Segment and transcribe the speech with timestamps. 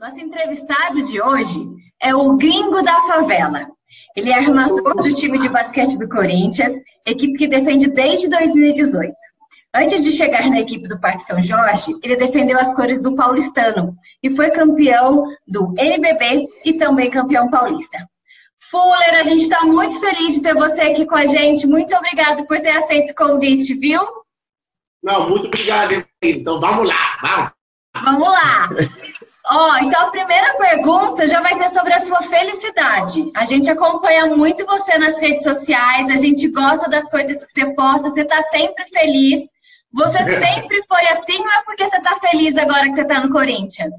[0.00, 1.60] Nosso entrevistado de hoje
[2.00, 3.66] é o Gringo da Favela.
[4.16, 6.72] Ele é armador do time de basquete do Corinthians,
[7.04, 9.12] equipe que defende desde 2018.
[9.74, 13.94] Antes de chegar na equipe do Parque São Jorge, ele defendeu as cores do paulistano
[14.22, 17.98] e foi campeão do NBB e também campeão paulista.
[18.70, 21.66] Fuller, a gente está muito feliz de ter você aqui com a gente.
[21.66, 24.00] Muito obrigado por ter aceito o convite, viu?
[25.02, 26.02] Não, muito obrigado.
[26.22, 27.50] Então vamos lá, vamos.
[28.02, 28.70] Vamos lá.
[29.46, 33.30] Ó, oh, então a primeira pergunta já vai ser sobre a sua felicidade.
[33.34, 37.74] A gente acompanha muito você nas redes sociais, a gente gosta das coisas que você
[37.74, 39.40] posta, você tá sempre feliz.
[39.92, 43.32] Você sempre foi assim ou é porque você tá feliz agora que você tá no
[43.32, 43.96] Corinthians?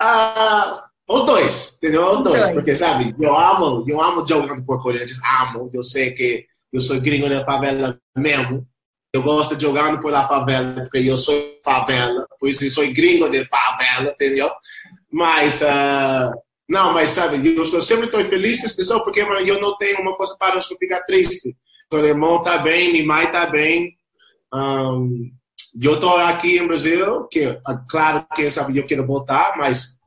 [0.00, 2.04] Ah, os dois, entendeu?
[2.04, 2.40] Os, os dois.
[2.40, 2.52] dois.
[2.52, 5.70] Porque, sabe, eu amo, eu amo jogando por Corinthians, amo.
[5.72, 8.66] Eu sei que eu sou gringo da favela mesmo.
[9.12, 12.92] Eu gosto de jogar por la favela, porque eu sou favela, por isso eu sou
[12.92, 14.50] gringo de favela, entendeu?
[15.10, 16.32] Mas, uh,
[16.68, 20.56] não, mas sabe, eu sempre estou feliz, pessoal, porque eu não tenho uma coisa para
[20.56, 21.56] eu ficar triste.
[21.92, 23.96] Meu irmão está bem, minha mãe está bem.
[24.52, 25.30] Um,
[25.80, 29.98] eu estou aqui em Brasil, que claro que sabe, eu quero voltar, mas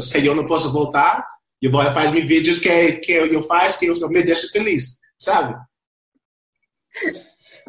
[0.00, 1.24] se eu não posso voltar,
[1.60, 5.54] eu vou fazer vídeos que, que eu faço que eu me deixa feliz, sabe?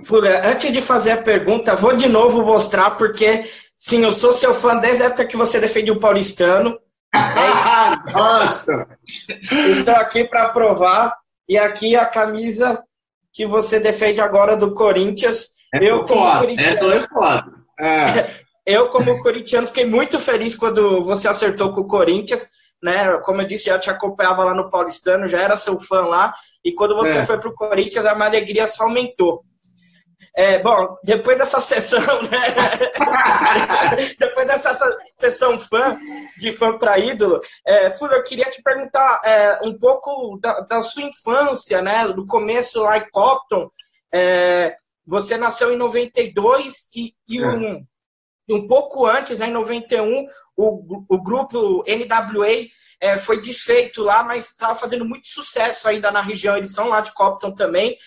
[0.04, 3.44] Fura, antes de fazer a pergunta, vou de novo mostrar, porque,
[3.80, 6.78] sim, eu sou seu fã desde a época que você defendeu o paulistano.
[8.14, 8.88] Nossa!
[9.70, 11.18] Estou aqui para provar.
[11.48, 12.84] E aqui a camisa
[13.34, 15.48] que você defende agora do Corinthians.
[15.74, 16.40] É eu, como foda.
[16.40, 17.60] corintiano, Essa é foda.
[17.82, 18.28] É.
[18.66, 22.46] eu, como corintiano, fiquei muito feliz quando você acertou com o Corinthians.
[22.84, 23.18] Né?
[23.24, 26.34] Como eu disse, já te acompanhava lá no Paulistano, já era seu fã lá.
[26.64, 27.26] E quando você é.
[27.26, 29.46] foi para o Corinthians, a minha alegria só aumentou.
[30.40, 32.00] É, bom, depois dessa sessão,
[32.32, 32.40] né?
[34.18, 36.00] depois dessa sessão fã,
[36.38, 40.82] de fã para ídolo, é, Furo, eu queria te perguntar é, um pouco da, da,
[40.82, 42.08] sua infância, né?
[42.08, 43.68] Do começo lá em Copton.
[44.14, 47.46] É, você nasceu em 92 e, e é.
[47.46, 47.86] um,
[48.50, 52.66] um pouco antes, né, em 91, o, o grupo NWA
[53.02, 56.56] é, foi desfeito lá, mas estava fazendo muito sucesso ainda na região.
[56.56, 57.98] Eles são lá de Copton também.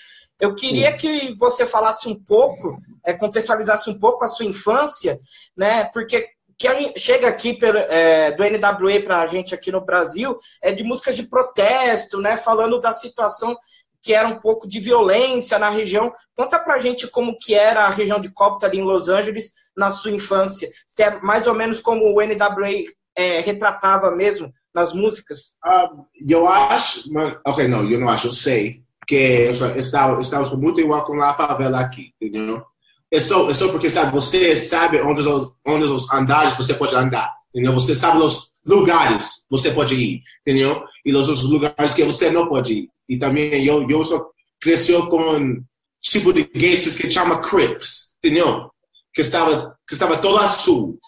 [0.43, 5.17] Eu queria que você falasse um pouco, é, contextualizasse um pouco a sua infância,
[5.57, 5.85] né?
[5.85, 10.73] Porque que chega aqui pelo, é, do NWA para a gente aqui no Brasil é
[10.73, 12.37] de músicas de protesto, né?
[12.37, 13.57] Falando da situação
[14.01, 16.13] que era um pouco de violência na região.
[16.35, 19.93] Conta pra gente como que era a região de Compton ali em Los Angeles na
[19.93, 20.69] sua infância.
[20.89, 22.83] Se é mais ou menos como o NWA
[23.15, 25.57] é, retratava mesmo nas músicas.
[25.65, 30.81] Uh, eu acho, mas, ok, não, eu não acho, eu sei que estamos, estamos muito
[30.81, 32.63] igual com a favela aqui, entendeu?
[33.11, 36.95] É só, é só porque, sabe, você sabe onde os, onde os andares você pode
[36.95, 37.75] andar, entendeu?
[37.75, 40.83] Você sabe os lugares você pode ir, entendeu?
[41.05, 42.89] E os lugares que você não pode ir.
[43.07, 45.63] E também eu, eu cresceu com um
[46.01, 48.71] tipo de gangsters que chama Crips, entendeu?
[49.13, 50.99] Que estava, que estava todo azul.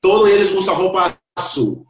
[0.00, 1.86] Todos eles usam roupa azul.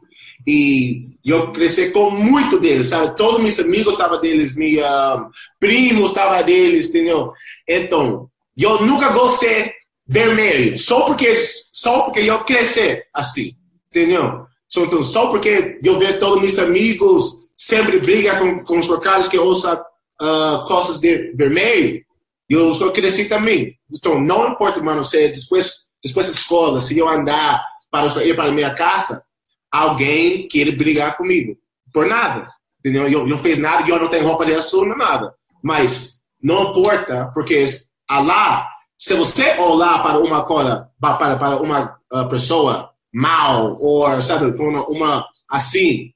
[0.47, 3.15] E eu cresci com muito deles, sabe?
[3.15, 5.29] Todos meus amigos estavam deles, meus uh,
[5.59, 7.31] primos estavam deles, entendeu?
[7.67, 9.71] Então, eu nunca gostei
[10.07, 11.35] vermelho, só porque,
[11.71, 13.55] só porque eu cresci assim,
[13.89, 14.45] entendeu?
[14.75, 19.37] Então, só porque eu vejo todos meus amigos sempre briga com, com os locais que
[19.37, 22.03] usam uh, costas de vermelho,
[22.49, 23.77] eu só cresci também.
[23.89, 28.49] Então, não importa, mano, se depois, depois da escola, se eu andar para ir para
[28.49, 29.23] a minha casa,
[29.71, 31.57] alguém querer brigar comigo.
[31.93, 32.51] Por nada.
[32.79, 33.07] Entendeu?
[33.07, 35.33] Eu não fiz nada e eu não tenho roupa de não nada.
[35.63, 37.65] Mas não importa, porque
[38.09, 38.67] lá,
[38.97, 44.87] se você olhar para uma coisa, para, para uma uh, pessoa mal, ou, sabe, uma,
[44.87, 46.11] uma assim,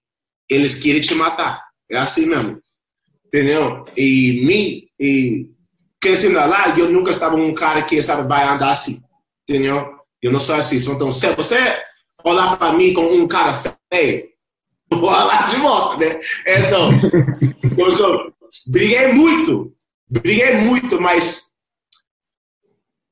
[0.49, 1.63] eles querem te matar.
[1.89, 2.59] É assim mesmo.
[3.27, 3.85] Entendeu?
[3.95, 5.49] E me, e
[6.01, 9.01] crescendo lá, eu nunca estava um cara que, sabe, vai andar assim.
[9.47, 9.87] Entendeu?
[10.21, 10.77] Eu não sou assim.
[10.77, 11.57] Então, se você
[12.25, 13.53] olhar para mim como um cara
[13.93, 14.27] feio,
[14.89, 16.21] vou olhar de volta, né?
[16.47, 16.89] Então,
[17.77, 18.33] eu
[18.67, 19.73] briguei muito,
[20.09, 21.45] briguei muito, mas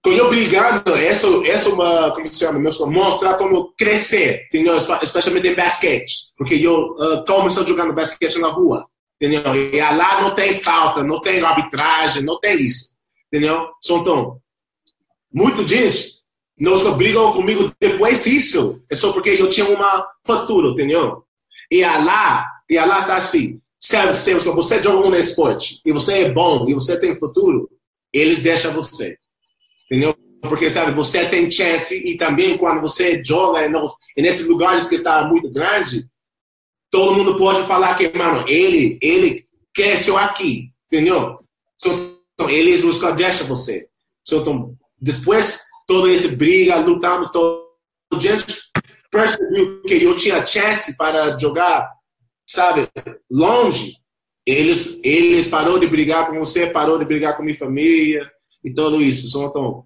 [0.03, 4.75] quando eu brigando, essa, é uma, como se chama, mostrar como crescer, entendeu?
[4.75, 8.85] Especialmente em basquete, porque eu uh, comecei jogando basquete na rua,
[9.21, 9.55] entendeu?
[9.55, 12.95] E lá não tem falta, não tem arbitragem, não tem isso,
[13.27, 13.69] entendeu?
[13.85, 14.41] Então,
[15.31, 16.22] muito gente
[16.63, 18.81] não brigam comigo depois disso.
[18.89, 21.25] É só porque eu tinha uma futuro, entendeu?
[21.69, 23.59] E Allah, e Allah está assim.
[23.77, 27.69] Se, se você joga um esporte e você é bom e você tem futuro,
[28.13, 29.17] eles deixam você.
[29.85, 30.15] Entendeu?
[30.41, 35.27] Porque, sabe, você tem chance e também quando você joga nos, nesses lugares que está
[35.27, 36.07] muito grande,
[36.89, 41.39] todo mundo pode falar que, mano, ele, ele cresceu aqui, entendeu?
[41.75, 43.87] Então, eles os deixam você.
[44.25, 47.67] Então, depois, toda essa briga, lutamos, todo,
[48.13, 48.45] a gente
[49.11, 51.91] percebeu que eu tinha chance para jogar,
[52.47, 52.87] sabe,
[53.29, 53.97] longe.
[54.45, 58.29] Eles, eles parou de brigar com você, parou de brigar com minha família
[58.63, 59.27] e tudo isso.
[59.41, 59.85] Então,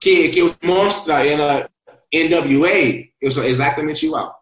[0.00, 1.68] que, que os mostra na
[2.14, 4.34] NWA, eu sou exatamente igual.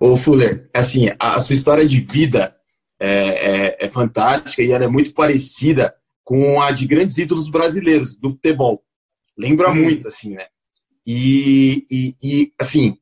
[0.00, 2.56] Ô Fuller, assim, a sua história de vida
[2.98, 5.94] é, é, é, fantástica e ela é muito parecida
[6.24, 8.82] com a de grandes ídolos brasileiros do futebol.
[9.36, 9.74] Lembra hum.
[9.74, 10.46] muito, assim, né?
[11.06, 12.96] E, e, e assim,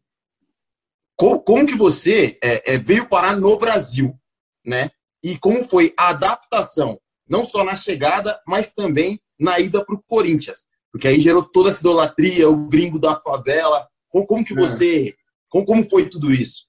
[1.16, 4.18] como, como, que você é, é, veio parar no Brasil,
[4.64, 4.90] né?
[5.22, 10.02] E como foi a adaptação, não só na chegada, mas também na ida para o
[10.02, 13.86] Corinthians, porque aí gerou toda essa idolatria, o gringo da favela.
[14.08, 14.56] Como, como que é.
[14.56, 15.14] você,
[15.48, 16.66] como, como foi tudo isso?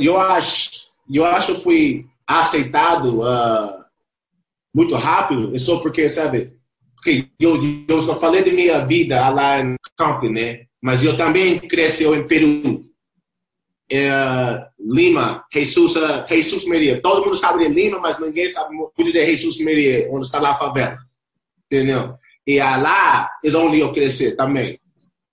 [0.00, 0.70] Eu acho,
[1.12, 3.79] eu acho que fui aceitado uh,
[4.74, 6.52] muito rápido, é só porque, sabe,
[6.94, 10.66] porque eu, eu só falei de minha vida lá em Compton, né?
[10.82, 12.86] Mas eu também cresceu em Peru.
[13.92, 17.02] É, Lima, Jesus, uh, Jesus Maria.
[17.02, 20.52] Todo mundo sabe de Lima, mas ninguém sabe muito de Jesus Maria, onde está lá
[20.52, 21.10] a favela
[21.70, 22.18] entendeu?
[22.46, 24.80] E lá é onde eu cresci também,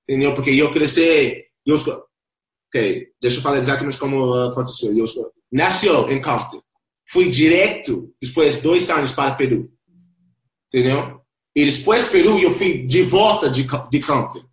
[0.08, 0.36] entendeu?
[0.36, 4.96] Porque eu cresci, eu, ok, deixa eu falar exatamente como aconteceu.
[4.96, 5.06] Eu
[5.52, 6.62] nasceu em Compton,
[7.08, 9.72] fui direto depois de dois anos para Peru,
[10.68, 11.22] entendeu?
[11.56, 14.44] E depois Peru eu fui de volta de, de Compton,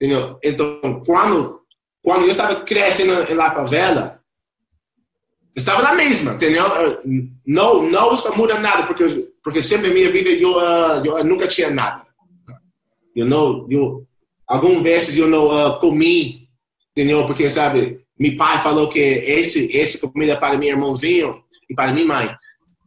[0.00, 0.38] entendeu?
[0.42, 1.60] Então quando
[2.02, 4.20] quando eu estava crescendo na favela
[5.54, 6.64] estava na mesma, entendeu?
[7.46, 11.70] Não, não muda nada, porque, porque sempre na minha vida eu, uh, eu nunca tinha
[11.70, 12.06] nada.
[13.14, 14.06] Eu não, eu,
[14.46, 16.48] algumas vezes eu não uh, comi,
[16.90, 17.26] entendeu?
[17.26, 22.06] Porque, sabe, meu pai falou que esse, esse comida para meu irmãozinho e para minha
[22.06, 22.34] mãe,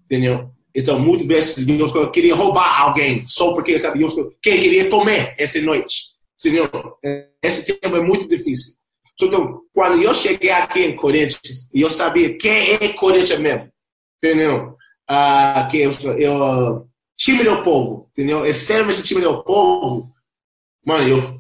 [0.06, 0.50] entendeu?
[0.74, 6.08] Então, muitas vezes eu queria roubar alguém só porque, sabe, eu queria comer essa noite,
[6.40, 6.70] entendeu?
[7.42, 8.76] Esse tempo é muito difícil.
[9.22, 13.70] Então, quando eu cheguei aqui em Corinthians, eu sabia quem é Corinthians mesmo,
[14.22, 14.76] entendeu?
[15.08, 18.46] Ah, que eu, eu time do povo, entendeu?
[18.46, 20.10] Esse time do povo,
[20.86, 21.40] mano, eu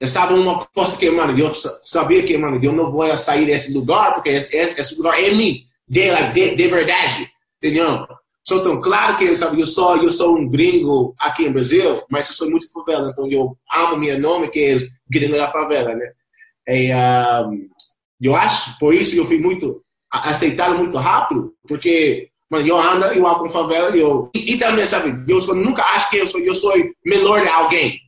[0.00, 1.52] estava uma coisa que, mano, eu
[1.82, 5.64] sabia que, mano, eu não vou sair desse lugar, porque esse, esse lugar é mim,
[5.90, 7.28] de, de, de verdade,
[7.58, 8.06] entendeu?
[8.48, 12.34] Então, claro que sabe, eu sou eu sou um gringo aqui no Brasil, mas eu
[12.34, 14.76] sou muito favela, então eu amo meu nome que é
[15.10, 16.12] gringo da favela, né?
[16.68, 17.68] E, uh,
[18.20, 23.40] eu acho, por isso eu fui muito aceitado muito rápido, porque mano, eu ando igual
[23.40, 26.40] com favela e eu e, e, também sabe, eu sou, nunca acho que eu sou
[26.40, 26.72] eu sou
[27.04, 27.98] melhor de alguém,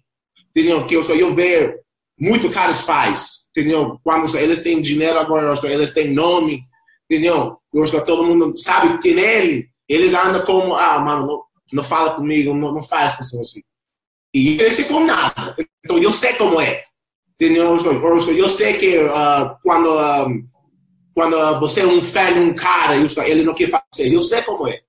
[0.48, 0.84] entendeu?
[0.86, 1.80] Que eu sou eu ver
[2.18, 3.98] muito caras faz, entendeu?
[4.02, 6.64] Quando eles têm dinheiro agora, eles têm nome,
[7.10, 7.58] entendeu?
[7.72, 11.42] Eu acho que todo mundo sabe quem é ele, eles andam como ah, mano, não,
[11.72, 13.62] não fala comigo, não, não faz com assim.
[14.34, 15.54] E cresci com nada.
[15.84, 16.84] Então eu sei como é.
[17.34, 17.76] Entendeu?
[17.76, 20.48] Eu sei que uh, quando, uh,
[21.14, 24.12] quando você é um fã de um cara, ele não quer fazer.
[24.12, 24.80] Eu sei como é.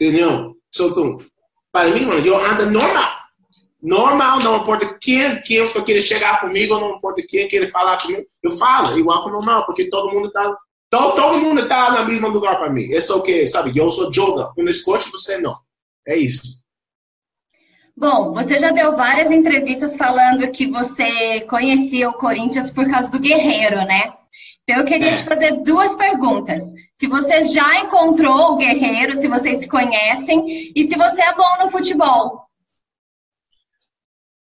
[0.00, 0.56] Entendeu?
[0.74, 1.18] Então,
[1.70, 3.12] para mim, mano, eu ando normal.
[3.80, 8.52] Normal, não importa quem, quem querer chegar comigo, não importa quem querer falar comigo, eu
[8.52, 10.56] falo igual que normal, porque todo mundo tá
[10.92, 12.82] todo, todo mundo tá no mesmo lugar para mim.
[12.90, 13.72] Esse é o que, sabe?
[13.74, 15.56] Eu sou Joga, um escote, você não.
[16.06, 16.62] É isso.
[17.96, 23.18] Bom, você já deu várias entrevistas falando que você conhecia o Corinthians por causa do
[23.18, 24.12] Guerreiro, né?
[24.64, 25.16] Então eu queria é.
[25.16, 26.62] te fazer duas perguntas.
[26.94, 31.64] Se você já encontrou o Guerreiro, se vocês se conhecem e se você é bom
[31.64, 32.44] no futebol.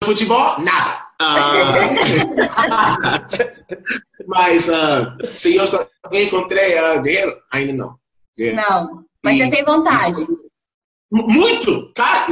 [0.03, 1.08] Futebol, nada.
[1.21, 1.25] Uh,
[4.27, 5.65] mas uh, se eu
[6.13, 7.99] encontrei uh, Guerreiro, ainda não.
[8.37, 10.23] Não, mas e, você tem vontade.
[10.23, 10.49] Isso,
[11.11, 12.27] muito, cara.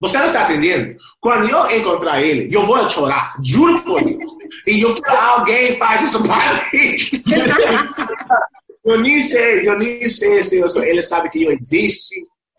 [0.00, 0.96] Você não está entendendo?
[1.20, 4.32] Quando eu encontrar ele, eu vou chorar, juro por Deus.
[4.66, 6.96] E eu quero alguém faz isso para mim.
[8.84, 12.08] eu nem sei, eu nem sei se ele sabe que eu existo,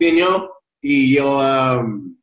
[0.00, 0.48] entendeu?
[0.82, 2.14] E eu, um,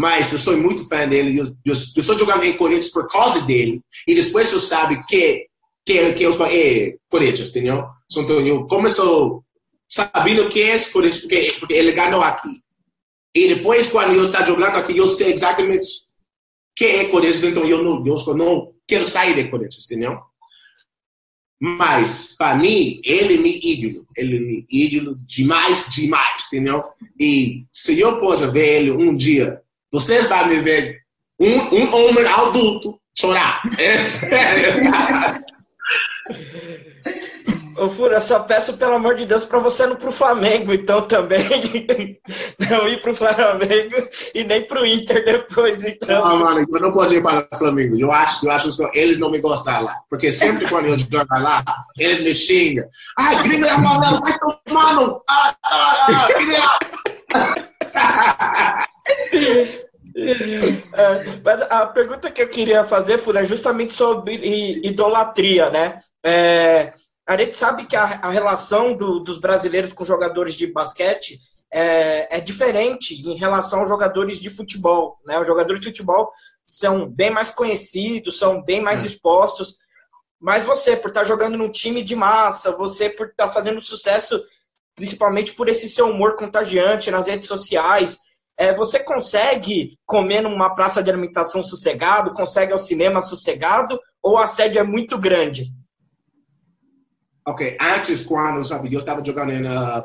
[0.00, 1.38] mas eu sou muito fã dele.
[1.38, 3.82] Eu, eu, eu estou jogando em Corinthians por causa dele.
[4.08, 5.46] E depois você sabe que
[5.84, 7.86] que, que eu sou é, Corinthians, entendeu?
[8.10, 9.44] Então eu começo
[9.86, 12.62] sabendo que é Corinthians porque, porque ele ganhou aqui.
[13.34, 15.86] E depois, quando eu estou jogando aqui, eu sei exatamente
[16.74, 20.18] quem é Corinthians, então eu não, eu não quero sair de Corinthians, entendeu?
[21.60, 24.06] Mas, para mim, ele é meu ídolo.
[24.16, 26.84] Ele é meu ídolo demais, demais, entendeu?
[27.20, 29.60] E se eu posso ver ele um dia
[29.92, 30.98] vocês vão me ver
[31.38, 33.62] um, um homem adulto chorar.
[33.78, 34.90] É sério.
[37.76, 41.40] Ô, Fura, só peço, pelo amor de Deus, para você não pro Flamengo, então também.
[42.70, 43.96] não ir pro Flamengo
[44.34, 46.22] e nem pro Inter depois, então.
[46.22, 47.98] Não, mano, eu não posso ir para o Flamengo.
[47.98, 49.96] Eu acho, eu acho que eles não me gostam lá.
[50.10, 51.64] Porque sempre quando eu jogo lá,
[51.98, 52.84] eles me xingam.
[53.18, 55.22] Ai, gringo da amarelo, vai tomar no.
[55.26, 56.28] Ah, ah,
[57.94, 58.84] ah,
[60.16, 64.34] é, a pergunta que eu queria fazer, Fura, é justamente sobre
[64.82, 65.98] idolatria, né?
[66.24, 66.92] É,
[67.26, 71.38] a gente sabe que a, a relação do, dos brasileiros com jogadores de basquete
[71.72, 75.18] é, é, diferente em relação aos jogadores de futebol.
[75.24, 75.38] Né?
[75.38, 76.30] Os jogadores de futebol
[76.66, 79.78] são bem mais conhecidos, são bem mais expostos.
[80.40, 84.42] Mas você, por estar jogando num time de massa, você por estar fazendo sucesso,
[84.94, 88.18] principalmente por esse seu humor contagiante nas redes sociais,
[88.60, 94.46] é, você consegue comer numa praça de alimentação sossegado, consegue ao cinema sossegado, ou a
[94.46, 95.72] sede é muito grande?
[97.48, 100.04] Ok, antes, quando sabe, eu estava jogando em uh,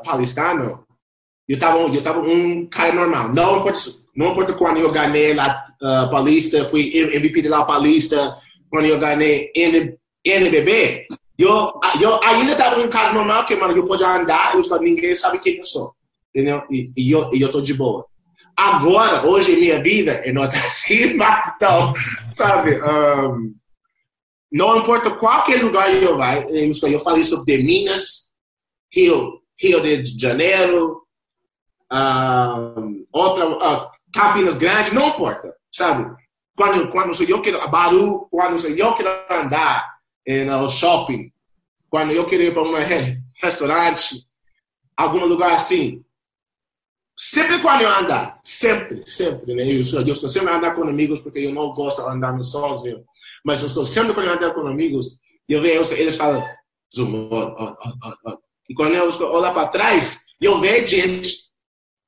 [1.46, 3.28] eu estava eu tava um cara normal.
[3.28, 3.78] Não importa,
[4.16, 8.38] não importa quando eu ganhei lá uh, Paulista, fui MVP de lá Paulista,
[8.70, 9.52] quando eu ganhei
[10.24, 11.06] NBB,
[11.38, 15.40] eu, eu ainda estava um cara normal, que mano, eu podia andar, eu, ninguém sabe
[15.40, 15.92] quem eu sou.
[16.34, 16.62] Entendeu?
[16.70, 18.06] E, e eu, e eu tô de boa.
[18.58, 21.92] Agora, hoje minha vida, eu não assim, mas então,
[22.32, 22.80] sabe?
[22.80, 23.54] Um,
[24.50, 28.30] não importa qualquer lugar eu vai, eu falei sobre Minas,
[28.90, 31.02] Rio, Rio de Janeiro,
[31.92, 36.10] uh, outra, uh, Campinas Grande, não importa, sabe?
[36.56, 39.86] Quando, quando eu quero, Baru, quando eu quero andar
[40.46, 41.30] no shopping,
[41.90, 42.72] quando eu quero ir para um
[43.42, 44.26] restaurante,
[44.96, 46.02] algum lugar assim,
[47.16, 49.64] sempre quando eu andar, sempre, sempre, né?
[49.64, 53.02] Eu, eu estou sempre andar com amigos porque eu não gosto de andar sozinho.
[53.44, 55.18] Mas eu estou sempre quando eu andar com amigos,
[55.48, 56.44] eu vejo eles falam,
[56.94, 57.76] zoom, oh, oh,
[58.26, 61.46] oh, e quando eu olho para trás, eu vejo gente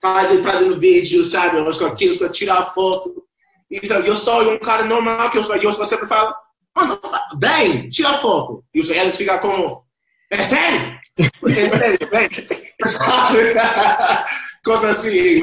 [0.01, 1.57] fazendo, fazendo vídeo, sabe?
[1.57, 3.25] Eu estou aqui, eu estou tirar foto.
[3.71, 6.35] E sabe, eu sou um cara normal que eu, eu sempre falo,
[6.75, 7.01] mano,
[7.37, 8.65] bem, tira foto.
[8.75, 9.85] E eles ficam como,
[10.31, 10.99] é sério?
[11.49, 12.29] É sério, vem.
[14.69, 15.41] Coisa assim.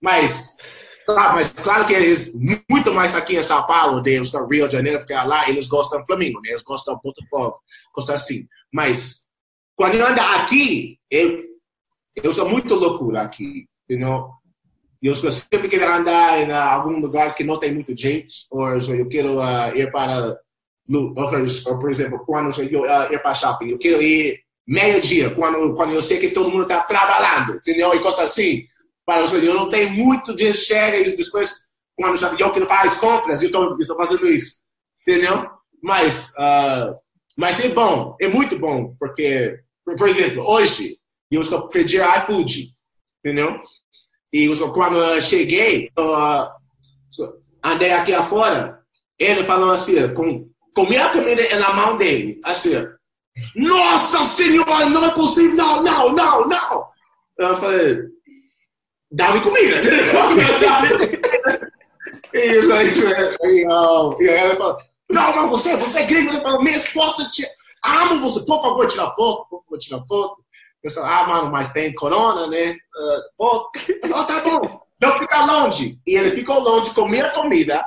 [0.00, 0.56] Mas,
[1.04, 2.32] claro, mas claro que eles,
[2.70, 6.06] muito mais aqui em São Paulo, de Rio de Janeiro, porque lá eles gostam do
[6.06, 6.50] Flamengo, né?
[6.50, 7.58] eles gostam do Botafogo,
[7.92, 8.46] gostam assim.
[8.72, 9.26] Mas,
[9.74, 11.42] quando eu ando aqui, eu,
[12.14, 14.30] eu sou muito loucura aqui, entendeu?
[15.02, 19.40] Eu sempre quero andar em alguns lugares que não tem muita gente, ou eu quero
[19.40, 20.38] uh, ir para,
[20.88, 25.92] ou, por exemplo, quando eu uh, ir para shopping, eu quero ir meio-dia, quando, quando
[25.92, 27.94] eu sei que todo mundo está trabalhando, entendeu?
[27.94, 28.64] E coisas assim.
[29.04, 31.62] Para você, eu não tenho muito de chega e depois,
[31.96, 34.62] quando eu que faz compras, eu estou fazendo isso,
[35.00, 35.44] entendeu?
[35.82, 36.96] Mas, uh,
[37.36, 40.98] mas é bom, é muito bom, porque, por, exemplo, hoje
[41.30, 42.68] eu estou pedindo iFood,
[43.18, 43.60] entendeu?
[44.32, 46.48] E eu, quando eu cheguei, uh,
[47.64, 48.80] andei aqui afora,
[49.18, 52.70] ele falou assim, com, comi a comida na mão dele, assim,
[53.56, 56.86] nossa Senhora, não é possível, não, não, não, não.
[57.38, 57.98] Eu falei,
[59.10, 59.80] dá-me comida.
[62.34, 62.60] e,
[64.20, 64.78] e aí ela falou,
[65.10, 66.30] não, não, você, você é gringo.
[66.32, 67.46] Ele falou, minha esposa te
[67.84, 70.42] amo você, por favor, tira foto, por favor, tira foto.
[70.82, 72.72] Eu falei, ah, mano, mas tem corona, né?
[72.72, 73.70] Uh, oh,
[74.24, 75.98] tá bom, não fica longe.
[76.06, 77.86] E ele ficou longe, comia comida,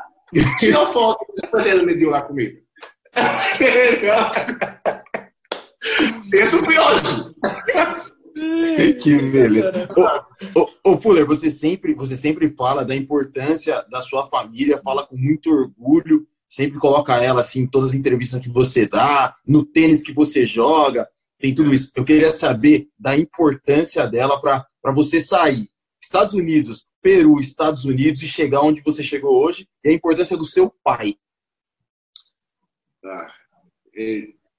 [0.60, 2.58] tirou foto, depois ele me deu a comida.
[6.36, 7.34] Isso foi hoje.
[9.02, 9.88] que beleza.
[10.54, 15.06] Ô, ô, ô, Fuller, você sempre, você sempre fala da importância da sua família, fala
[15.08, 19.66] com muito orgulho, sempre coloca ela assim em todas as entrevistas que você dá, no
[19.66, 21.08] tênis que você joga,
[21.40, 21.92] tem tudo isso.
[21.96, 25.70] Eu queria saber da importância dela para você sair.
[26.02, 30.46] Estados Unidos, Peru, Estados Unidos e chegar onde você chegou hoje e a importância do
[30.46, 31.16] seu pai.
[33.04, 33.32] Ah,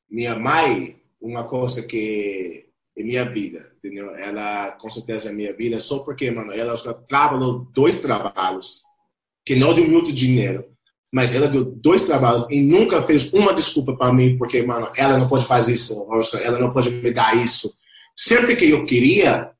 [0.09, 2.67] minha mãe uma coisa que
[2.97, 4.15] é minha vida, entendeu?
[4.17, 6.77] Ela, com certeza, é minha vida, só porque, mano, ela
[7.09, 8.83] trabalhou dois trabalhos,
[9.45, 10.65] que não deu muito dinheiro,
[11.13, 15.19] mas ela deu dois trabalhos e nunca fez uma desculpa para mim, porque, mano, ela
[15.19, 16.07] não pode fazer isso,
[16.43, 17.75] ela não pode me dar isso.
[18.15, 19.51] Sempre que eu queria,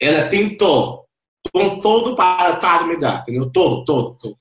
[0.00, 1.06] ela tentou,
[1.52, 3.50] com todo para, para me dar, entendeu?
[3.50, 4.36] Todo, todo, todo.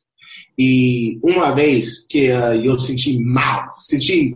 [0.58, 4.36] E uma vez que uh, eu senti mal, senti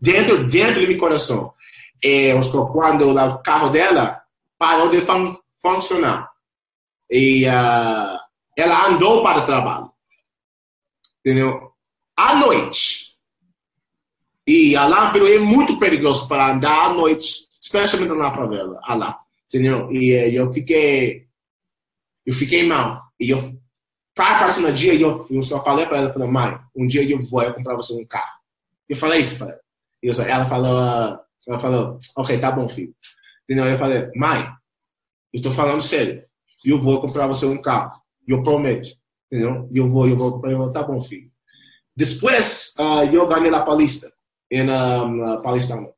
[0.00, 1.52] dentro, dentro do meu coração,
[2.02, 2.32] é,
[2.72, 4.22] quando o carro dela
[4.58, 6.30] parou de fun funcionar.
[7.10, 8.18] E uh,
[8.56, 9.90] ela andou para o trabalho.
[11.20, 11.72] Entendeu?
[12.16, 13.10] À noite.
[14.46, 19.20] E lá é muito perigoso para andar à noite, especialmente na favela, lá.
[19.46, 19.90] Entendeu?
[19.92, 21.26] E eh, eu fiquei,
[22.24, 23.02] eu fiquei mal.
[23.18, 23.58] E eu,
[24.14, 27.22] para o próximo dia, eu, eu só falei para ela, falei, mãe, um dia eu
[27.22, 28.40] vou comprar você um carro.
[28.88, 29.60] Eu falei isso para ela.
[30.02, 32.94] E ela falou, ela falou, ok, tá bom, filho.
[33.44, 33.66] Entendeu?
[33.66, 34.42] Eu falei, mãe,
[35.32, 36.24] eu estou falando sério.
[36.64, 38.00] Eu vou comprar você um carro.
[38.28, 38.88] Eu prometo.
[39.30, 39.68] Entendeu?
[39.74, 41.30] Eu vou, eu vou, eu vou tá bom, filho.
[41.96, 44.12] Depois, uh, eu ganhei a Paulista,
[44.50, 45.92] em um, Paulistano.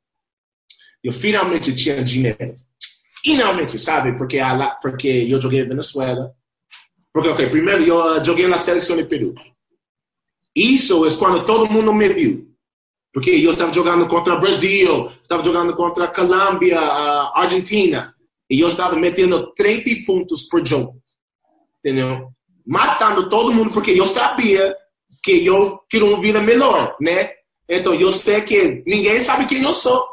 [1.03, 2.55] Eu finalmente tinha dinheiro.
[3.23, 4.17] Finalmente, sabe?
[4.17, 4.39] Porque,
[4.81, 6.35] porque eu joguei Venezuela.
[7.13, 9.35] Porque, ok, primeiro eu joguei na seleção de Peru.
[10.55, 12.52] Isso é quando todo mundo me viu.
[13.13, 18.15] Porque eu estava jogando contra o Brasil, estava jogando contra a Colômbia, a Argentina.
[18.49, 20.97] E eu estava metendo 30 pontos por jogo.
[21.79, 22.29] Entendeu?
[22.67, 24.75] Matando todo mundo, porque eu sabia
[25.23, 27.31] que eu queria uma vida melhor, né?
[27.69, 30.07] Então, eu sei que ninguém sabe quem eu sou.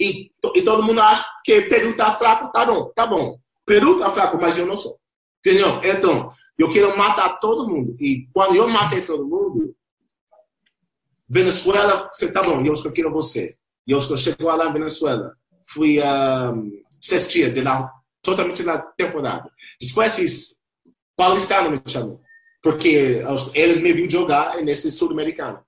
[0.00, 3.38] E, e todo mundo acha que Peru está fraco, tá bom, tá bom.
[3.64, 4.98] Peru está fraco, mas eu não sou.
[5.44, 5.80] Entendeu?
[5.84, 7.96] Então, eu quero matar todo mundo.
[8.00, 9.74] E quando eu matei todo mundo,
[11.32, 13.56] Venezuela, você tá bom, eu escolhi você.
[13.88, 15.34] Eu chegou lá em Venezuela.
[15.64, 16.70] Fui um,
[17.00, 19.50] seis de lá, totalmente na temporada.
[19.80, 20.54] Depois, isso,
[21.16, 22.20] paulistano me chamou.
[22.62, 23.22] Porque
[23.54, 25.60] eles me viram jogar nesse sul-americano.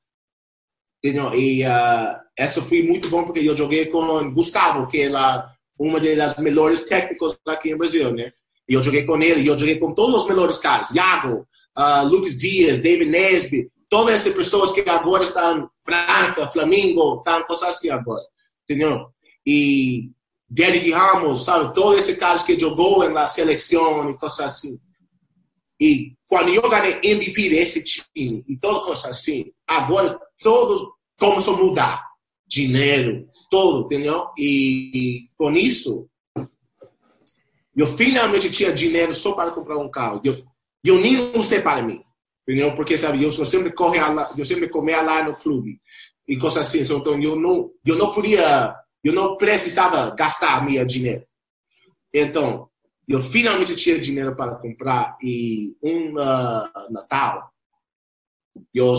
[1.03, 5.99] E uh, essa foi muito bom porque eu joguei com Gustavo, que é lá, uma
[5.99, 8.33] das melhores técnicos aqui no Brasil, né?
[8.69, 10.91] E eu joguei com ele, e eu joguei com todos os melhores caras.
[10.91, 17.45] Iago, uh, Lucas Dias, David Nesby, todas essas pessoas que agora estão Franca, Flamengo, estão
[17.45, 18.25] coisas assim agora,
[18.65, 19.07] entendeu?
[19.47, 20.11] E
[20.49, 21.73] Derek Ramos, sabe?
[21.73, 24.81] Todos esses caras que jogou na seleção e coisas assim.
[25.81, 31.57] E quando eu ganhei MVP desse time e todas coisas assim, agora todos começam a
[31.57, 32.05] mudar.
[32.49, 34.27] Dinheiro, tudo, entendeu?
[34.37, 36.09] E, e com isso,
[37.77, 40.21] eu finalmente tinha dinheiro só para comprar um carro.
[40.25, 40.45] Eu,
[40.85, 42.03] eu nem usei para mim.
[42.47, 42.75] Entendeu?
[42.77, 45.81] Porque, sabe, eu sempre corre lá, eu sempre comia lá no clube
[46.29, 46.81] e coisas assim.
[46.81, 51.27] Então, eu não, eu não podia, eu não precisava gastar meu dinheiro.
[52.13, 52.69] Então,
[53.09, 57.51] eu finalmente tinha dinheiro para comprar e um uh, Natal,
[58.73, 58.95] eu,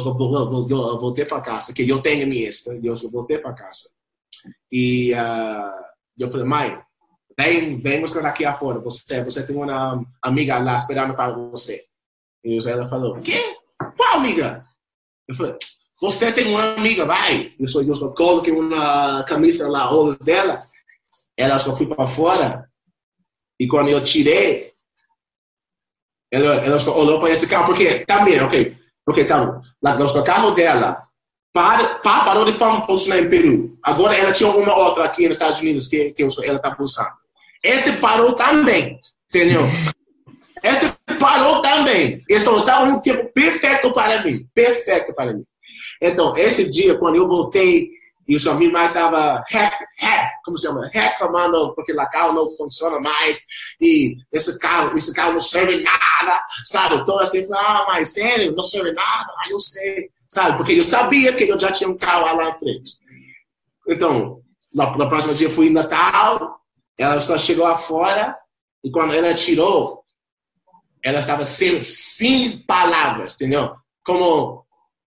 [1.00, 3.90] voltei para casa, que eu tenho minha extra, eu voltei para casa.
[4.72, 5.86] E uh,
[6.20, 6.82] eu falei, mãe,
[7.38, 11.86] vem, vem buscar aqui afora, você, você tem uma amiga lá esperando para você.
[12.46, 13.58] E ela falou, quê?
[13.98, 14.64] Qual amiga?
[15.28, 15.56] Eu falei,
[16.00, 17.54] você tem uma amiga, vai.
[17.60, 20.64] Eu só, eu só coloquei uma camisa lá, rolos dela.
[21.36, 22.70] Ela só foi para fora.
[23.60, 24.74] E quando eu tirei,
[26.32, 28.78] ela, ela só olhou para esse carro, porque também, ok,
[29.08, 31.06] ok, tá, lá, o carro dela
[31.54, 33.80] para, para, parou de funcionar em Peru.
[33.82, 37.16] Agora ela tinha uma outra aqui nos Estados Unidos que, que ela está usando.
[37.64, 39.62] Esse parou também, entendeu?
[40.62, 42.24] Esse parou também.
[42.30, 44.48] Então, estava um tempo perfeito para mim.
[44.54, 45.44] Perfeito para mim.
[46.02, 47.90] Então, esse dia, quando eu voltei,
[48.28, 49.44] e o minha mãe estava,
[50.44, 50.90] como se chama?
[50.92, 53.42] Reclamando porque o carro não funciona mais.
[53.80, 56.44] E esse carro, esse carro não serve nada.
[56.66, 56.96] Sabe?
[56.96, 59.32] Então, assim, ah, mas sério, não serve nada.
[59.44, 60.10] Aí eu sei.
[60.28, 60.58] Sabe?
[60.58, 62.94] Porque eu sabia que eu já tinha um carro lá na frente.
[63.88, 64.42] Então,
[64.74, 66.60] no, no próximo dia fui em Natal.
[66.98, 68.36] Ela só chegou lá fora.
[68.84, 70.04] E quando ela tirou,
[71.06, 73.76] ela estava sem, sem palavras, entendeu?
[74.04, 74.66] Como,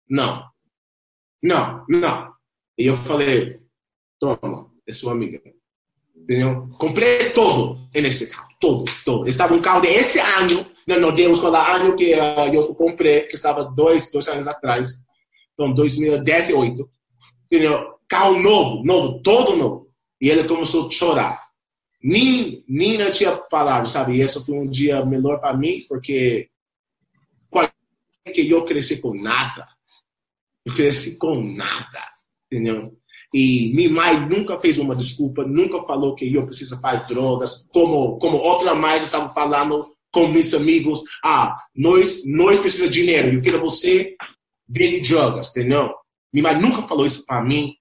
[0.09, 0.43] não,
[1.41, 2.33] não, não.
[2.77, 3.61] E eu falei,
[4.19, 5.41] toma, é sua amiga.
[6.13, 6.67] Entendeu?
[6.77, 9.29] Comprei todo nesse carro, todo, todo.
[9.29, 13.35] Estava um carro desse ano, não, não temos falar ano que uh, eu comprei, que
[13.35, 15.01] estava dois, dois anos atrás,
[15.53, 16.89] então 2018.
[17.45, 17.95] Entendeu?
[18.09, 19.87] Carro novo, novo, todo novo.
[20.19, 21.44] E ele começou a chorar
[22.07, 24.15] nem, nem não tinha palavras, sabe?
[24.15, 26.49] E esse foi um dia melhor para mim, porque
[28.33, 29.67] que eu cresci com nada.
[30.63, 32.03] Eu cresci com nada,
[32.45, 32.95] entendeu?
[33.33, 38.17] E minha mãe nunca fez uma desculpa, nunca falou que eu preciso fazer drogas, como,
[38.19, 41.01] como outra mais estava falando com meus amigos.
[41.23, 44.15] Ah, nós, nós precisamos de dinheiro, eu quero você
[44.67, 45.91] vender drogas, entendeu?
[46.31, 47.75] Minha mãe nunca falou isso para mim,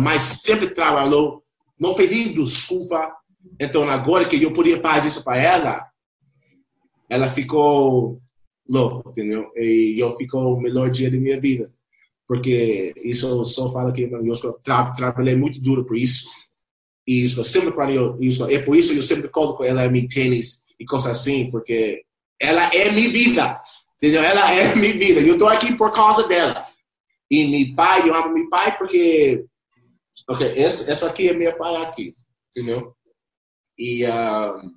[0.00, 1.42] mas sempre trabalhou,
[1.78, 3.12] não fez nem desculpa,
[3.58, 5.90] então, agora que eu podia fazer isso para ela,
[7.08, 8.20] ela ficou
[8.68, 9.50] louca, entendeu?
[9.56, 11.72] E eu ficou o melhor dia da minha vida.
[12.26, 16.28] Porque isso só fala que eu tra trabalhei muito duro por isso.
[17.06, 20.08] E isso sempre para eu, isso, é por isso eu sempre coloco ela em meu
[20.08, 22.02] tênis e coisas assim, porque
[22.40, 23.62] ela é minha vida,
[23.96, 24.24] entendeu?
[24.24, 25.20] Ela é minha vida.
[25.20, 26.66] Eu estou aqui por causa dela.
[27.30, 29.44] E meu pai, eu amo meu pai porque,
[30.28, 32.14] ok, esse, essa aqui é meu pai aqui,
[32.50, 32.95] entendeu?
[33.78, 34.70] E uh,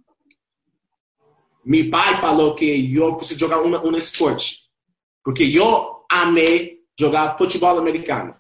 [1.66, 4.60] meu pai falou que eu preciso jogar um, um esporte,
[5.24, 8.34] porque eu amei jogar futebol americano.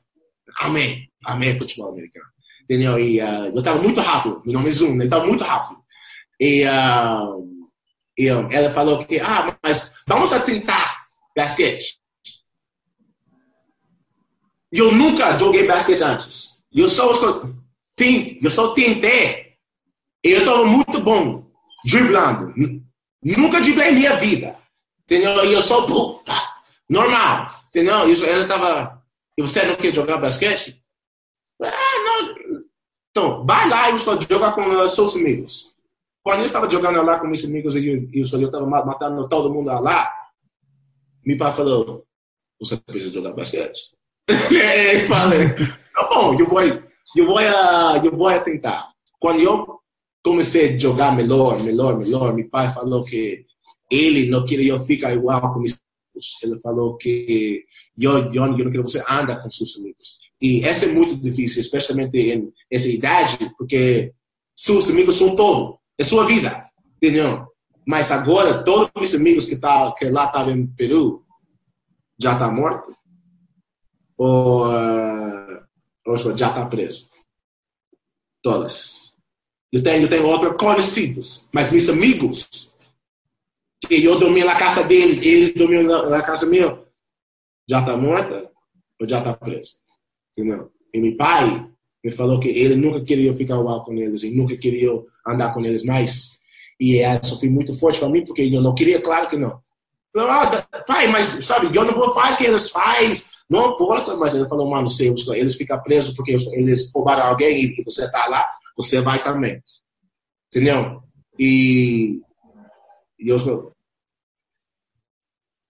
[0.59, 2.25] Amei, amei futebol americano.
[2.63, 2.99] Entendeu?
[2.99, 5.79] E uh, eu estava muito rápido, meu nome é Zoom, eu estava muito rápido.
[6.39, 7.67] E, uh,
[8.17, 11.99] e ela falou que, ah, mas vamos tentar basquete.
[14.71, 16.63] Eu nunca joguei basquete antes.
[16.71, 19.48] Eu só, eu só tentei.
[20.23, 21.49] Eu estou muito bom
[21.85, 22.53] driblando.
[23.23, 24.57] Nunca driblei minha vida.
[25.03, 25.45] Entendeu?
[25.45, 26.23] E eu sou
[26.89, 27.51] normal.
[27.69, 28.09] Entendeu?
[28.09, 29.01] Isso, ela estava.
[29.37, 30.83] E você não quer jogar basquete?
[31.61, 31.71] Ah,
[32.05, 32.63] não.
[33.11, 35.75] Então, vai lá e você jogar com os seus amigos.
[36.23, 40.11] Quando eu estava jogando lá com meus amigos e eu estava matando todo mundo lá,
[41.25, 42.05] meu pai falou:
[42.59, 43.91] Você precisa jogar basquete?
[44.29, 45.55] eu falei:
[45.93, 48.91] Tá bom, eu vou, eu vou, eu vou tentar.
[49.19, 49.78] Quando eu
[50.29, 53.45] comecei a jogar melhor, melhor, melhor, meu pai falou que
[53.91, 56.37] ele não queria ficar igual com meus amigos.
[56.43, 57.65] Ele falou que
[57.97, 60.17] eu, eu, eu não queria você anda com seus amigos.
[60.41, 64.13] E essa é muito difícil, especialmente em essa idade, porque
[64.55, 66.65] seus amigos são todos é sua vida,
[66.95, 67.45] entendeu?
[67.85, 71.25] Mas agora, todos os amigos que, tá, que lá estavam em Peru
[72.17, 72.95] já tá mortos
[74.17, 74.65] ou,
[76.05, 77.09] ou já tá preso.
[78.41, 78.98] Todas.
[79.71, 82.73] Eu tenho, eu tenho outros conhecidos, mas meus amigos,
[83.87, 86.79] que eu dormi na casa deles, eles dormiam na, na casa minha,
[87.69, 88.51] já está morta
[88.99, 89.73] ou já está preso.
[90.31, 90.71] Entendeu?
[90.93, 91.69] E meu pai
[92.03, 94.89] me falou que ele nunca queria ficar igual com eles e nunca queria
[95.27, 96.37] andar com eles mais.
[96.79, 99.61] E isso foi muito forte para mim, porque eu não queria, claro que não.
[100.13, 104.15] Falei, ah, pai, mas sabe, eu não vou fazer o que eles fazem, não importa.
[104.15, 108.27] Mas ele falou, mano, se eles ficam presos porque eles roubaram alguém e você está
[108.27, 109.61] lá, você vai também.
[110.47, 111.03] Entendeu?
[111.37, 112.21] E,
[113.19, 113.75] e eu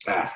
[0.08, 0.32] ah,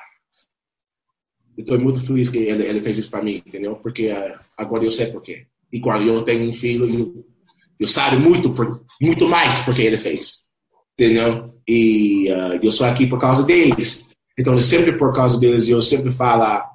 [1.56, 3.76] eu estou muito feliz que ele, ele fez isso para mim, entendeu?
[3.76, 5.46] Porque uh, agora eu sei por quê.
[5.72, 7.26] E quando eu tenho um filho, eu,
[7.78, 10.46] eu sabe muito, por, muito mais porque ele fez.
[10.98, 11.54] Entendeu?
[11.66, 14.10] E uh, eu sou aqui por causa deles.
[14.36, 16.74] Então, sempre por causa deles, eu sempre falo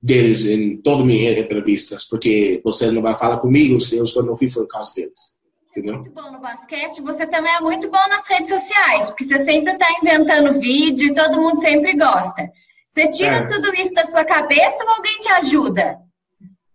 [0.00, 4.22] deles em todas as minhas entrevistas, porque você não vai falar comigo se eu só
[4.22, 5.39] não fui por causa deles.
[5.70, 5.98] Entendeu?
[5.98, 9.72] Muito bom no basquete, você também é muito bom nas redes sociais, porque você sempre
[9.72, 12.50] está inventando vídeo e todo mundo sempre gosta.
[12.90, 13.46] Você tira é.
[13.46, 15.96] tudo isso da sua cabeça ou alguém te ajuda?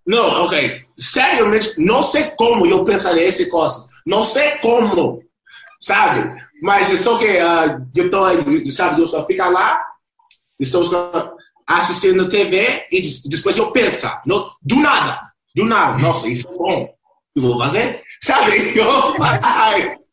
[0.08, 0.82] Não, ok.
[0.98, 3.90] Seriamente, não sei como eu pensaria essas coisas.
[4.06, 5.22] Não sei como,
[5.82, 6.42] sabe?
[6.62, 9.02] Mas é só que uh, eu tô aí, sabe?
[9.02, 9.86] Eu só ficar lá,
[10.58, 10.84] estou
[11.68, 15.20] assistindo TV e depois eu penso, no, do nada,
[15.54, 15.98] do nada.
[15.98, 16.95] Nossa, isso é bom.
[17.36, 18.74] Eu vou fazer, sabe?
[18.78, 20.06] Eu faz.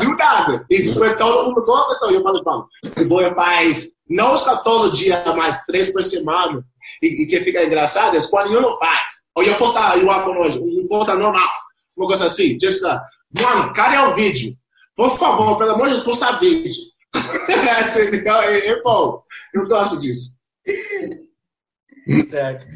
[0.00, 0.66] Do nada.
[0.70, 4.96] E depois todo mundo gosta, então eu falo, Paulo, eu vou faz, não só todo
[4.96, 6.64] dia, mas três por semana
[7.02, 9.18] e, e que fica engraçado é quando eu não faz.
[9.34, 11.48] Ou eu postar igual como hoje, um foto normal,
[11.96, 12.58] uma coisa assim.
[12.60, 12.98] Just, uh,
[13.38, 14.56] mano, cadê o vídeo?
[14.96, 16.72] Por favor, pelo amor de Deus, postar vídeo.
[18.08, 18.36] Entendeu?
[18.36, 19.22] É, é bom.
[19.54, 20.34] Eu gosto disso.
[22.26, 22.66] Certo.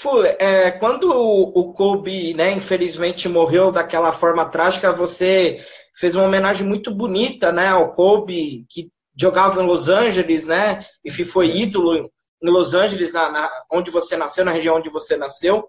[0.00, 5.58] Fuller, é, quando o Kobe, né, infelizmente morreu daquela forma trágica, você
[5.96, 11.10] fez uma homenagem muito bonita, né, ao Kobe, que jogava em Los Angeles, né, e
[11.24, 12.08] foi ídolo
[12.40, 15.68] em Los Angeles, na, na, onde você nasceu, na região onde você nasceu.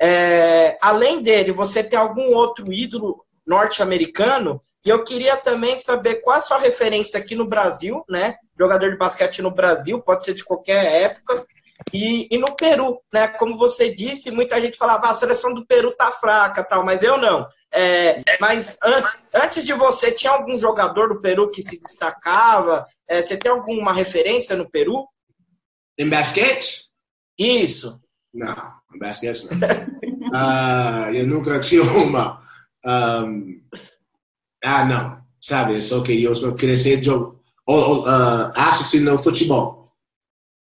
[0.00, 4.58] É, além dele, você tem algum outro ídolo norte-americano?
[4.82, 8.36] E eu queria também saber qual a sua referência aqui no Brasil, né?
[8.58, 11.46] Jogador de basquete no Brasil, pode ser de qualquer época.
[11.92, 13.28] E, e no Peru, né?
[13.28, 17.02] Como você disse, muita gente falava, ah, a seleção do Peru tá fraca, tal, mas
[17.02, 17.46] eu não.
[17.72, 22.86] É, mas antes, antes de você, tinha algum jogador do Peru que se destacava?
[23.08, 25.06] É, você tem alguma referência no Peru?
[25.98, 26.86] Em basquete?
[27.38, 28.00] Isso.
[28.32, 29.58] Não, em basquete não.
[29.58, 32.42] uh, eu nunca tinha uma.
[32.84, 33.60] Um,
[34.64, 35.20] ah, não.
[35.40, 37.00] Sabe, só que eu só cresci
[37.66, 39.79] uh, assistindo futebol.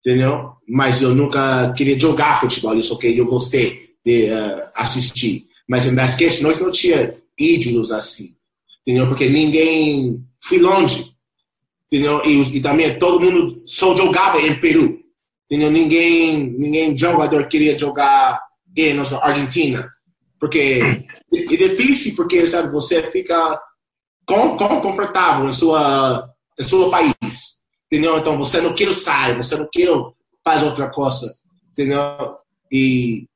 [0.06, 0.52] Entendeu?
[0.68, 5.46] Mas eu nunca queria jogar futebol, só que eu gostei de uh, assistir.
[5.68, 8.36] Mas em basquete nós não tinha ídolos assim.
[8.86, 9.08] Entendeu?
[9.08, 10.24] Porque ninguém.
[10.40, 11.12] Fui longe.
[11.90, 12.22] Entendeu?
[12.24, 15.00] E, e também todo mundo só jogava em Peru.
[15.50, 15.72] Entendeu?
[15.72, 18.40] Ninguém, ninguém jogador queria jogar
[18.76, 19.90] na Argentina.
[20.38, 20.80] Porque
[21.34, 23.60] é difícil, porque sabe, você fica
[24.24, 27.45] com, com, confortável em sua é seu país,
[27.86, 28.18] entendeu?
[28.18, 29.88] Então você não quer sair, você não quer
[30.44, 31.30] fazer outra coisa,
[31.72, 32.36] entendeu?
[32.70, 33.26] E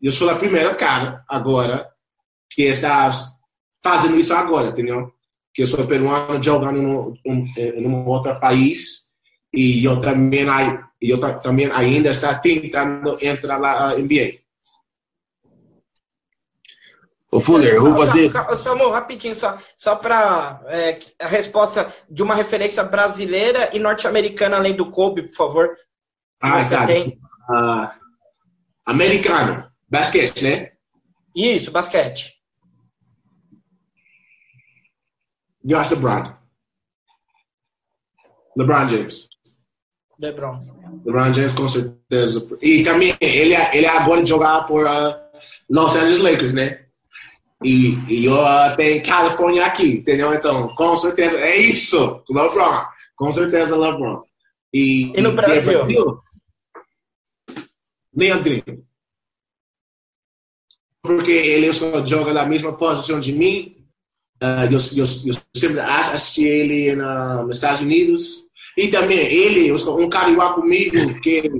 [0.00, 1.88] eu sou a primeira cara agora
[2.50, 3.10] que está
[3.82, 5.12] fazendo isso agora, entendeu?
[5.54, 9.06] Que eu sou peruano jogando no, um, em um outro país
[9.52, 10.46] e eu também,
[11.00, 14.45] eu também ainda está tentando entrar na NBA.
[17.36, 18.32] Ô, Fuller, eu vou fazer.
[18.56, 24.74] Samu, rapidinho, só, só para é, a resposta de uma referência brasileira e norte-americana, além
[24.74, 25.76] do Kobe, por favor.
[26.40, 26.86] ah, tá.
[26.86, 27.90] Uh,
[28.86, 30.72] americano, basquete, né?
[31.34, 32.36] Isso, basquete.
[35.62, 36.32] Josh LeBron.
[38.56, 39.28] LeBron James.
[40.18, 40.64] LeBron.
[41.04, 42.48] LeBron James, com certeza.
[42.62, 45.14] E também, ele, ele agora jogar por uh,
[45.68, 46.85] Los Angeles Lakers, né?
[47.64, 50.32] E, e eu uh, tenho Califórnia aqui, entendeu?
[50.34, 52.84] Então, com certeza, é isso, LeBron.
[53.16, 54.22] Com certeza, LeBron.
[54.72, 55.72] E, e no e, Brasil?
[55.72, 56.20] Brasil
[58.14, 58.84] Leandrinho.
[61.02, 63.76] Porque ele só joga na mesma posição de mim.
[64.42, 68.46] Uh, eu, eu, eu, sempre assisti ele na, nos Estados Unidos.
[68.76, 71.50] E também ele, um cara igual comigo, que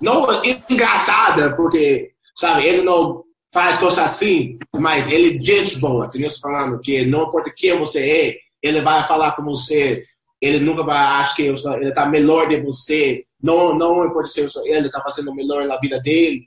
[0.00, 3.24] não é engraçada, porque, sabe, ele não
[3.56, 6.28] faz coisas assim, mas ele é gente boa, entendeu?
[6.38, 10.04] Falando que não importa quem você é, ele vai falar com você,
[10.42, 14.88] ele nunca vai achar que ele está melhor de você, não, não importa se ele
[14.88, 16.46] está fazendo melhor na vida dele,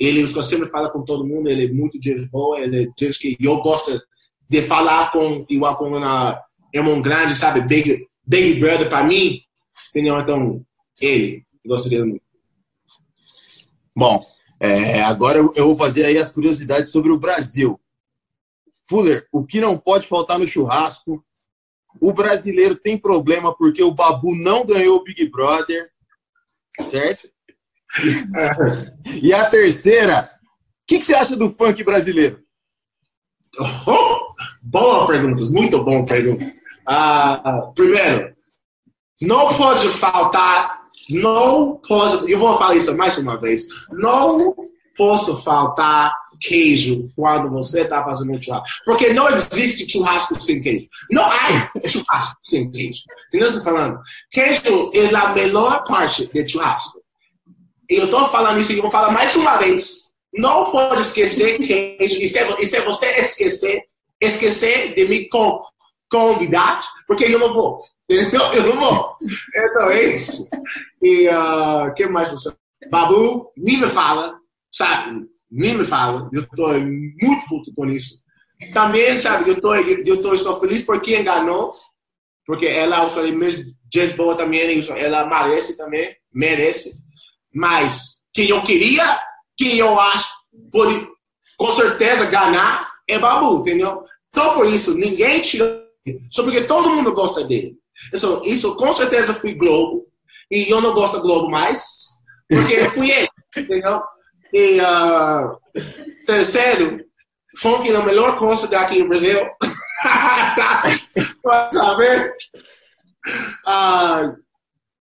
[0.00, 3.36] ele sempre fala com todo mundo, ele é muito gente boa, ele é gente que
[3.38, 4.00] eu gosto
[4.48, 6.34] de falar com, igual com um
[6.72, 9.42] irmão grande, sabe, big, big brother para mim,
[9.90, 10.18] entendeu?
[10.18, 10.64] Então,
[11.02, 12.22] ele, gostaria muito.
[13.94, 14.24] Bom,
[14.58, 17.80] é, agora eu vou fazer aí as curiosidades sobre o Brasil.
[18.88, 21.24] Fuller, o que não pode faltar no churrasco?
[22.00, 25.90] O brasileiro tem problema porque o Babu não ganhou o Big Brother,
[26.90, 27.28] certo?
[29.22, 32.42] e a terceira, o que, que, você acha do funk brasileiro?
[33.58, 36.44] Oh, boa pergunta, muito bom pergunta.
[36.88, 38.36] Uh, primeiro,
[39.20, 40.75] não pode faltar
[41.08, 43.66] não posso, eu vou falar isso mais uma vez.
[43.90, 44.54] Não
[44.96, 48.68] posso faltar queijo quando você está fazendo um churrasco.
[48.84, 50.88] Porque não existe churrasco sem queijo.
[51.10, 53.02] Não há churrasco sem queijo.
[53.28, 54.00] Entendeu o que eu estou falando?
[54.30, 57.00] Queijo é a melhor parte do churrasco.
[57.88, 60.10] E eu estou falando isso e vou falar mais uma vez.
[60.34, 62.20] Não pode esquecer queijo.
[62.20, 63.82] E se, você esquecer,
[64.20, 65.28] esquecer de me
[66.10, 67.82] convidar, porque eu não vou.
[68.08, 68.52] Entendeu?
[68.52, 69.16] Eu não vou.
[69.54, 70.48] Então é isso.
[71.02, 72.54] E o uh, que mais você.
[72.90, 74.38] Babu, nem me fala,
[74.70, 75.26] sabe?
[75.50, 76.30] Nem me fala.
[76.32, 78.22] Eu estou muito puto com isso.
[78.72, 81.72] Também, sabe, eu, tô, eu tô, estou feliz porque enganou,
[82.46, 86.92] porque ela, eu falei, mesmo gente boa também, ela merece também, merece.
[87.52, 89.20] Mas quem eu queria,
[89.56, 90.28] quem eu acho,
[90.72, 91.06] pode
[91.56, 94.04] com certeza ganhar, é Babu, entendeu?
[94.28, 95.85] Então, por isso, ninguém tirou,
[96.30, 97.76] só porque todo mundo gosta dele.
[98.12, 100.06] Isso, isso com certeza fui Globo.
[100.50, 101.82] E eu não gosto da Globo mais,
[102.48, 104.00] porque fui ele, entendeu?
[104.52, 105.58] E uh,
[106.26, 107.04] terceiro,
[107.58, 109.38] funk é a melhor coisa daqui no Brasil.
[110.02, 110.82] tá,
[111.72, 112.32] saber?
[113.66, 114.36] Uh,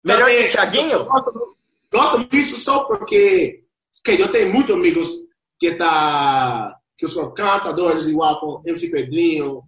[0.04, 1.06] melhor também, que Thiaguinho?
[1.06, 1.58] Gosto,
[1.92, 3.64] gosto disso só porque
[4.04, 5.10] que eu tenho muitos amigos
[5.60, 9.64] que tá que são cantadores igual com MC Pedrinho,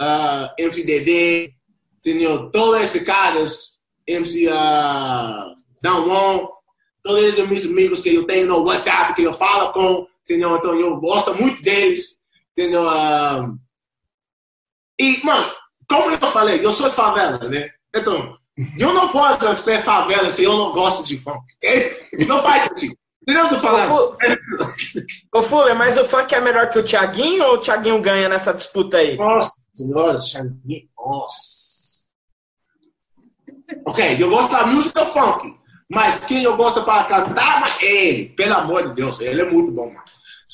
[0.00, 1.52] uh, ah, MC Dedê,
[1.98, 2.50] entendeu?
[2.50, 6.48] Todos esses caras, MC uh, Down One,
[7.02, 10.56] todos esses meus amigos que eu tenho no WhatsApp, que eu falo com, entendeu?
[10.56, 12.18] Então eu gosto muito deles,
[12.56, 12.84] entendeu?
[12.84, 13.58] Uh,
[14.98, 15.52] e, mano,
[15.88, 17.70] como eu falei, eu sou de favela, né?
[17.94, 18.36] Então,
[18.78, 21.42] eu não posso ser favela se eu não gosto de funk.
[22.28, 22.94] Não faz sentido.
[23.22, 24.16] Entendeu o que eu tô falando?
[25.34, 28.52] Ô, Fuller, mas o funk é melhor que o Thiaguinho ou o Thiaguinho ganha nessa
[28.52, 29.16] disputa aí?
[29.16, 32.10] Nossa senhora, Thiaguinho, nossa.
[33.86, 35.54] Ok, eu gosto da música funk,
[35.88, 38.28] mas quem eu gosto para cantar é ele.
[38.30, 40.04] Pelo amor de Deus, ele é muito bom, mano.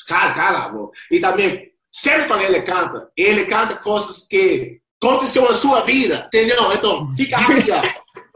[0.06, 0.90] Cara, cara, mano.
[1.10, 6.72] E também, sempre quando ele canta, ele canta coisas que aconteceu na sua vida, entendeu?
[6.72, 7.82] Então, fica aqui, ó.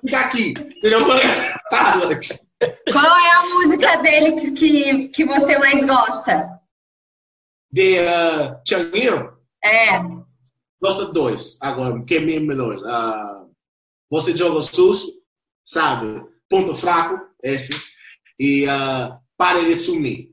[0.00, 1.04] Fica aqui, entendeu?
[2.92, 6.60] Qual é a música dele que, que você mais gosta?
[7.70, 9.32] De uh, Tiaguinho?
[9.62, 10.19] É.
[10.82, 12.76] Gosto de dois, agora, que é melhor.
[12.76, 13.50] Uh,
[14.10, 15.12] você joga susto,
[15.64, 16.24] sabe?
[16.48, 17.72] Ponto fraco, esse.
[18.38, 20.30] E uh, para de sumir.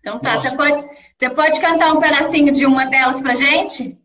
[0.00, 3.98] Então tá, você pode, você pode cantar um pedacinho de uma delas pra gente?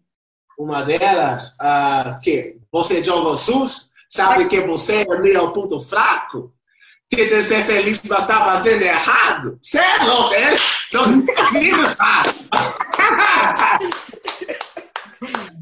[0.59, 1.51] Uma delas?
[1.53, 2.59] Uh, que?
[2.71, 3.89] Você joga susto?
[4.15, 6.53] sabe que você é meu ponto fraco,
[7.09, 9.59] tenta ser feliz, mas está fazendo errado.
[9.61, 10.55] Você é louco, é?
[10.93, 11.25] Não,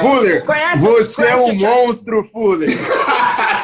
[0.00, 2.70] Fuller, conhece, você é um monstro, Fuller.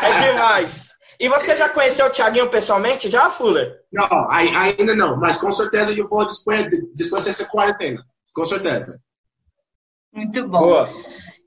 [0.01, 0.91] É demais.
[1.19, 3.81] E você já conheceu o Thiaguinho pessoalmente, já, Fuller?
[3.93, 8.01] Não, ainda não, mas com certeza eu vou depois, depois dessa quarentena.
[8.33, 9.01] Com certeza.
[10.13, 10.61] Muito bom.
[10.61, 10.89] Boa.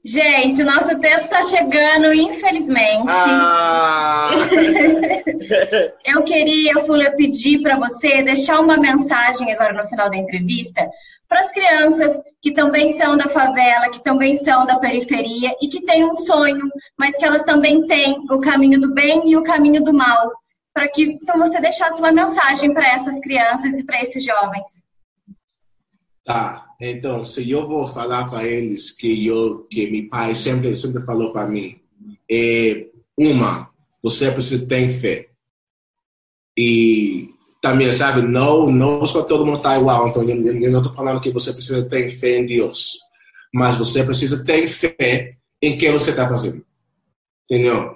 [0.04, 3.08] Gente, nosso tempo está chegando, infelizmente.
[3.08, 4.32] Ah.
[6.04, 10.90] Eu queria, Fuller, pedir para você deixar uma mensagem agora no final da entrevista
[11.32, 15.82] para as crianças que também são da favela, que também são da periferia e que
[15.86, 19.82] têm um sonho, mas que elas também têm o caminho do bem e o caminho
[19.82, 20.30] do mal.
[20.74, 24.86] Para que então você deixasse uma mensagem para essas crianças e para esses jovens.
[26.26, 26.66] Tá.
[26.82, 31.32] Então, se eu vou falar para eles que eu, que meu pai sempre sempre falou
[31.32, 31.80] para mim,
[32.30, 33.70] é uma,
[34.04, 35.30] você precisa ter fé.
[36.58, 37.31] E
[37.62, 40.08] também, sabe, não, não para todo mundo está igual.
[40.08, 43.00] Então, eu, eu não estou falando que você precisa ter fé em Deus,
[43.54, 46.66] mas você precisa ter fé em que você está fazendo.
[47.50, 47.96] Entendeu?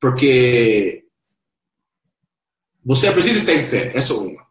[0.00, 1.04] Porque
[2.84, 4.46] você precisa ter fé, essa é uma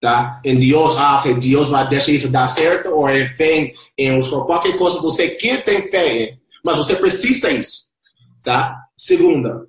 [0.00, 0.40] tá?
[0.44, 4.76] Em Deus, ah, que Deus vai deixar isso dar certo, ou em fé em qualquer
[4.76, 7.92] coisa você quer ter fé mas você precisa isso,
[8.42, 8.76] tá?
[8.96, 9.68] Segunda,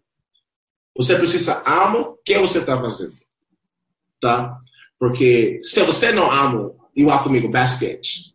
[0.96, 3.16] você precisa amar o que você está fazendo,
[4.20, 4.58] tá?
[5.00, 8.34] Porque se você não ama, igual comigo, basquete,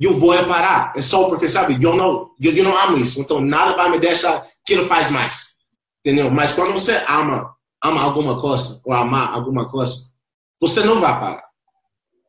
[0.00, 0.92] eu vou parar.
[0.96, 3.98] É só porque, sabe, eu não, eu, eu não amo isso, então nada vai me
[3.98, 5.54] deixar que não faz mais,
[6.00, 6.30] entendeu?
[6.30, 10.10] Mas quando você ama, ama alguma coisa, ou amar alguma coisa,
[10.60, 11.46] você não vai parar.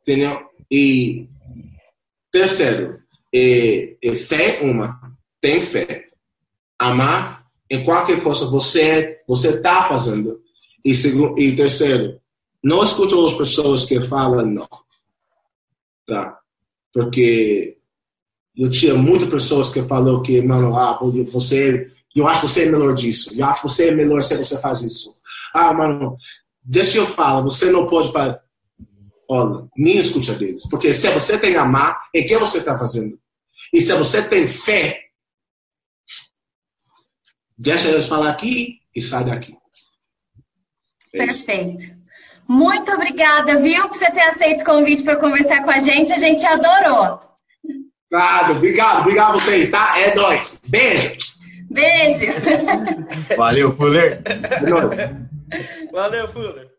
[0.01, 0.45] Entendeu?
[0.71, 1.27] E
[2.31, 2.99] terceiro,
[3.33, 4.99] é, é fé uma,
[5.41, 6.05] tem fé.
[6.79, 10.39] Amar em qualquer coisa você você está fazendo.
[10.85, 12.21] E, segundo, e terceiro,
[12.63, 14.67] não escute as pessoas que falam não.
[16.05, 16.39] Tá?
[16.93, 17.77] Porque
[18.55, 20.99] eu tinha muitas pessoas que falaram que, mano, ah,
[21.31, 23.39] você, eu acho que você é melhor disso.
[23.39, 25.15] Eu acho que você é melhor se você faz isso.
[25.53, 26.17] Ah, mano,
[26.69, 28.43] Deixa eu falar, você não pode falar.
[29.29, 30.67] Olha, nem escute deles.
[30.69, 33.17] Porque se você tem amar, é que você está fazendo.
[33.73, 35.05] E se você tem fé,
[37.57, 39.57] deixa eles falar aqui e sai daqui.
[41.13, 41.96] É Perfeito.
[42.47, 46.13] Muito obrigada, viu, por você ter aceito o convite para conversar com a gente.
[46.13, 47.19] A gente adorou.
[48.09, 49.99] Obrigado, obrigado, obrigado a vocês, tá?
[49.99, 50.59] É nóis.
[50.67, 51.37] Beijo.
[51.69, 52.31] Beijo.
[53.35, 54.21] Valeu, Fuller.
[55.91, 56.76] Valeu, Fuller.